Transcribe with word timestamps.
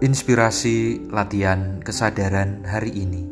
Inspirasi 0.00 1.12
latihan 1.12 1.76
kesadaran 1.84 2.64
hari 2.64 3.04
ini. 3.04 3.28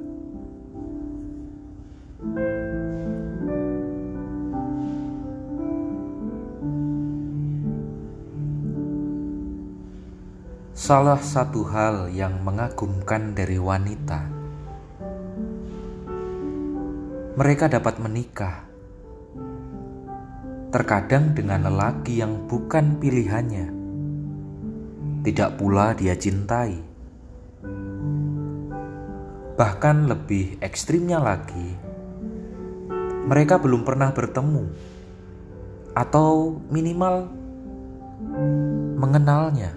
Salah 10.76 11.16
satu 11.24 11.64
hal 11.72 12.12
yang 12.12 12.44
mengagumkan 12.44 13.32
dari 13.32 13.56
wanita, 13.56 14.28
mereka 17.32 17.72
dapat 17.72 17.96
menikah 17.96 18.68
terkadang 20.68 21.32
dengan 21.32 21.64
lelaki 21.64 22.20
yang 22.20 22.44
bukan 22.44 23.00
pilihannya. 23.00 23.77
Tidak 25.28 25.60
pula 25.60 25.92
dia 25.92 26.16
cintai. 26.16 26.72
Bahkan 29.60 30.08
lebih 30.08 30.56
ekstrimnya 30.56 31.20
lagi, 31.20 31.76
mereka 33.28 33.60
belum 33.60 33.84
pernah 33.84 34.08
bertemu 34.08 34.64
atau 35.92 36.56
minimal 36.72 37.28
mengenalnya. 38.96 39.76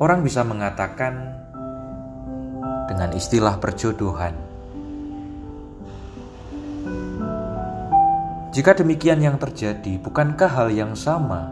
Orang 0.00 0.24
bisa 0.24 0.48
mengatakan 0.48 1.12
dengan 2.88 3.12
istilah 3.12 3.60
perjodohan 3.60 4.43
Jika 8.54 8.70
demikian 8.70 9.18
yang 9.18 9.34
terjadi, 9.34 9.98
bukankah 9.98 10.46
hal 10.46 10.70
yang 10.70 10.94
sama 10.94 11.50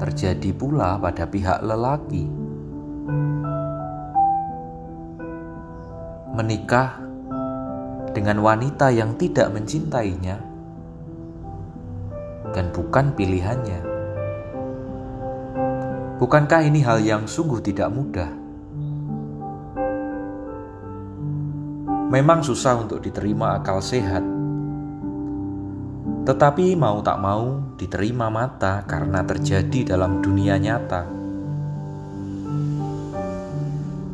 terjadi 0.00 0.56
pula 0.56 0.96
pada 0.96 1.28
pihak 1.28 1.60
lelaki? 1.60 2.24
Menikah 6.32 6.96
dengan 8.16 8.40
wanita 8.40 8.88
yang 8.88 9.20
tidak 9.20 9.52
mencintainya 9.52 10.40
dan 12.56 12.72
bukan 12.72 13.12
pilihannya. 13.12 13.80
Bukankah 16.24 16.64
ini 16.64 16.80
hal 16.80 17.04
yang 17.04 17.28
sungguh 17.28 17.60
tidak 17.60 17.92
mudah? 17.92 18.32
Memang 22.08 22.40
susah 22.40 22.80
untuk 22.80 23.04
diterima 23.04 23.60
akal 23.60 23.84
sehat 23.84 24.33
tetapi 26.24 26.72
mau 26.72 27.04
tak 27.04 27.20
mau 27.20 27.76
diterima 27.76 28.32
mata 28.32 28.80
karena 28.88 29.20
terjadi 29.28 29.92
dalam 29.92 30.24
dunia 30.24 30.56
nyata. 30.56 31.04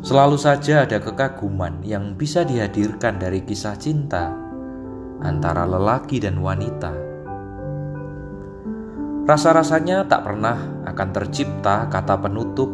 Selalu 0.03 0.35
saja 0.35 0.83
ada 0.83 0.99
kekaguman 0.99 1.79
yang 1.87 2.19
bisa 2.19 2.43
dihadirkan 2.43 3.15
dari 3.15 3.47
kisah 3.47 3.79
cinta 3.79 4.27
antara 5.23 5.63
lelaki 5.63 6.19
dan 6.19 6.43
wanita. 6.43 6.91
Rasa-rasanya 9.23 10.03
tak 10.11 10.27
pernah 10.27 10.83
akan 10.83 11.09
tercipta 11.15 11.87
kata 11.87 12.19
penutup 12.19 12.67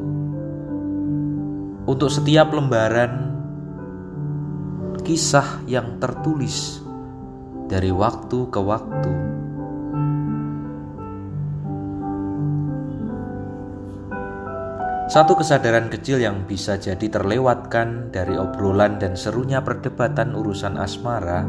untuk 1.85 2.09
setiap 2.09 2.49
lembaran 2.57 3.37
kisah 5.05 5.61
yang 5.69 6.01
tertulis 6.01 6.86
dari 7.67 7.91
waktu 7.91 8.39
ke 8.47 8.59
waktu. 8.63 9.11
Satu 15.07 15.39
kesadaran 15.39 15.87
kecil 15.87 16.19
yang 16.19 16.43
bisa 16.43 16.75
jadi 16.75 17.07
terlewatkan 17.07 18.11
dari 18.11 18.35
obrolan 18.35 18.99
dan 18.99 19.15
serunya 19.15 19.63
perdebatan 19.63 20.35
urusan 20.35 20.75
asmara 20.75 21.47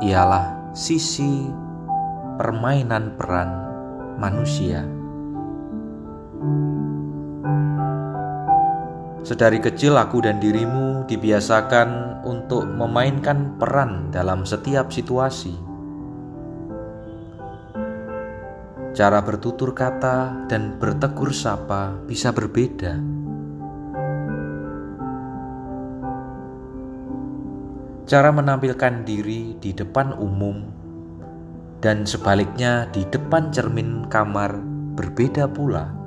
ialah 0.00 0.72
sisi 0.72 1.44
permainan 2.40 3.16
peran 3.20 3.50
manusia. 4.16 4.88
Sedari 9.26 9.58
kecil 9.58 9.98
aku 9.98 10.22
dan 10.22 10.38
dirimu 10.38 11.02
dibiasakan 11.10 12.22
untuk 12.22 12.62
memainkan 12.62 13.58
peran 13.58 14.14
dalam 14.14 14.46
setiap 14.46 14.94
situasi. 14.94 15.50
Cara 18.94 19.18
bertutur 19.26 19.74
kata 19.74 20.46
dan 20.46 20.78
bertegur 20.78 21.34
sapa 21.34 21.98
bisa 22.06 22.30
berbeda. 22.30 23.02
Cara 28.06 28.30
menampilkan 28.30 29.02
diri 29.02 29.58
di 29.58 29.74
depan 29.74 30.14
umum 30.22 30.62
dan 31.82 32.06
sebaliknya 32.06 32.86
di 32.94 33.02
depan 33.10 33.50
cermin 33.50 34.06
kamar 34.06 34.54
berbeda 34.94 35.50
pula. 35.50 36.05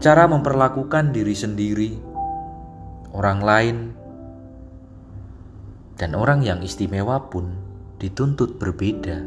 Cara 0.00 0.24
memperlakukan 0.24 1.12
diri 1.12 1.36
sendiri, 1.36 1.92
orang 3.12 3.40
lain, 3.44 3.76
dan 6.00 6.16
orang 6.16 6.40
yang 6.40 6.64
istimewa 6.64 7.28
pun 7.28 7.52
dituntut 8.00 8.56
berbeda. 8.56 9.20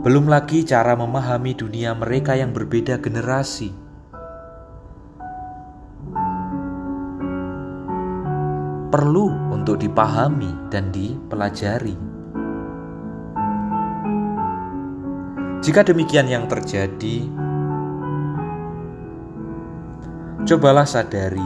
Belum 0.00 0.24
lagi 0.24 0.64
cara 0.64 0.96
memahami 0.96 1.52
dunia 1.52 1.92
mereka 1.92 2.32
yang 2.32 2.56
berbeda 2.56 2.96
generasi. 2.96 3.76
Perlu 8.88 9.52
untuk 9.52 9.76
dipahami 9.84 10.72
dan 10.72 10.88
dipelajari. 10.88 11.92
Jika 15.60 15.84
demikian 15.84 16.32
yang 16.32 16.48
terjadi, 16.48 17.47
Cobalah 20.48 20.88
sadari 20.88 21.44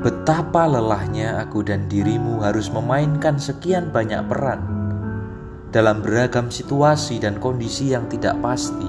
betapa 0.00 0.64
lelahnya 0.64 1.44
aku 1.44 1.60
dan 1.60 1.84
dirimu 1.84 2.40
harus 2.40 2.72
memainkan 2.72 3.36
sekian 3.36 3.92
banyak 3.92 4.24
peran 4.32 4.64
dalam 5.68 6.00
beragam 6.00 6.48
situasi 6.48 7.20
dan 7.20 7.36
kondisi 7.36 7.92
yang 7.92 8.08
tidak 8.08 8.40
pasti. 8.40 8.88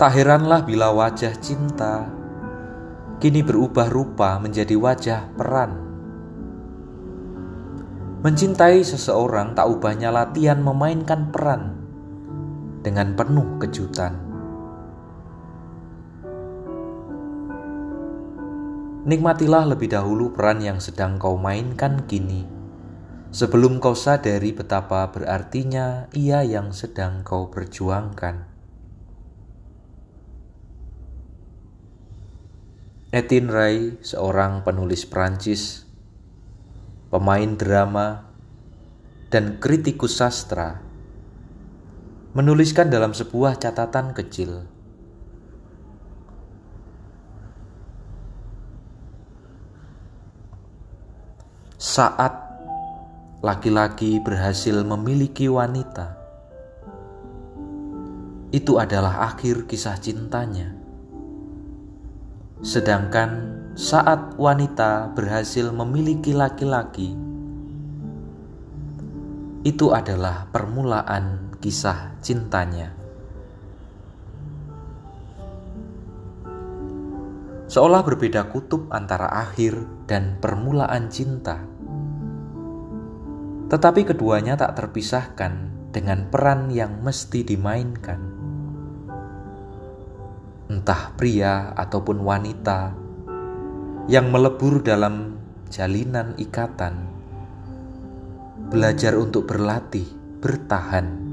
Tak 0.00 0.16
heranlah 0.16 0.64
bila 0.64 0.96
wajah 0.96 1.36
cinta 1.44 2.08
kini 3.20 3.44
berubah 3.44 3.92
rupa 3.92 4.40
menjadi 4.40 4.72
wajah 4.80 5.28
peran 5.36 5.89
Mencintai 8.20 8.84
seseorang 8.84 9.56
tak 9.56 9.64
ubahnya 9.64 10.12
latihan 10.12 10.60
memainkan 10.60 11.32
peran 11.32 11.72
dengan 12.84 13.16
penuh 13.16 13.56
kejutan. 13.56 14.12
Nikmatilah 19.08 19.72
lebih 19.72 19.88
dahulu 19.88 20.36
peran 20.36 20.60
yang 20.60 20.84
sedang 20.84 21.16
kau 21.16 21.40
mainkan 21.40 22.04
kini, 22.04 22.44
sebelum 23.32 23.80
kau 23.80 23.96
sadari 23.96 24.52
betapa 24.52 25.08
berartinya 25.08 26.12
ia 26.12 26.44
yang 26.44 26.76
sedang 26.76 27.24
kau 27.24 27.48
perjuangkan. 27.48 28.44
Etienne 33.16 33.48
Ray, 33.48 33.96
seorang 34.04 34.60
penulis 34.60 35.08
Prancis, 35.08 35.89
pemain 37.10 37.58
drama, 37.58 38.30
dan 39.30 39.58
kritikus 39.58 40.18
sastra, 40.18 40.78
menuliskan 42.34 42.86
dalam 42.86 43.10
sebuah 43.10 43.58
catatan 43.58 44.14
kecil. 44.14 44.66
Saat 51.80 52.34
laki-laki 53.42 54.22
berhasil 54.22 54.86
memiliki 54.86 55.50
wanita, 55.50 56.14
itu 58.54 58.78
adalah 58.78 59.30
akhir 59.30 59.66
kisah 59.66 59.98
cintanya. 59.98 60.74
Sedangkan 62.60 63.59
saat 63.80 64.36
wanita 64.36 65.16
berhasil 65.16 65.72
memiliki 65.72 66.36
laki-laki, 66.36 67.16
itu 69.64 69.86
adalah 69.88 70.44
permulaan 70.52 71.56
kisah 71.64 72.12
cintanya. 72.20 72.92
Seolah 77.72 78.04
berbeda 78.04 78.52
kutub 78.52 78.92
antara 78.92 79.32
akhir 79.48 79.80
dan 80.04 80.36
permulaan 80.44 81.08
cinta, 81.08 81.64
tetapi 83.72 84.04
keduanya 84.04 84.60
tak 84.60 84.76
terpisahkan 84.76 85.72
dengan 85.88 86.28
peran 86.28 86.68
yang 86.68 87.00
mesti 87.00 87.48
dimainkan, 87.48 88.20
entah 90.68 91.16
pria 91.16 91.72
ataupun 91.72 92.20
wanita 92.20 93.08
yang 94.10 94.34
melebur 94.34 94.82
dalam 94.82 95.38
jalinan 95.70 96.34
ikatan, 96.34 97.06
belajar 98.66 99.14
untuk 99.14 99.46
berlatih, 99.46 100.10
bertahan 100.42 101.30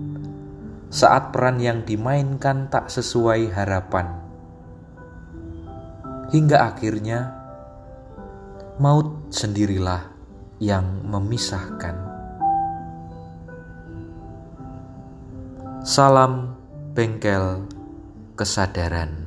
saat 0.94 1.34
peran 1.34 1.58
yang 1.58 1.82
dimainkan 1.82 2.70
tak 2.70 2.94
sesuai 2.94 3.50
harapan, 3.50 4.22
hingga 6.30 6.70
akhirnya 6.70 7.34
maut 8.78 9.34
sendirilah 9.34 10.14
yang 10.62 11.02
memisahkan. 11.02 11.98
Salam 15.82 16.54
bengkel 16.94 17.66
kesadaran. 18.38 19.27